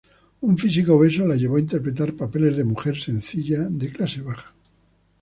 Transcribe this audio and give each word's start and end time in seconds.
Un 0.47 0.57
físico 0.57 0.95
obeso 0.95 1.27
la 1.27 1.35
llevó 1.35 1.57
a 1.57 1.65
interpretar 1.65 2.13
papeles 2.15 2.57
de 2.57 2.63
mujer 2.63 2.97
sencilla 2.99 3.67
de 3.69 3.89
clase 3.91 4.21
baja. 4.23 4.51